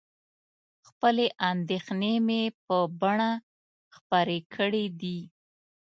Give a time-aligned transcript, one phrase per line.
[0.87, 3.31] خپلې اندېښنې مې په بڼه
[3.95, 5.19] خپرې کړي دي.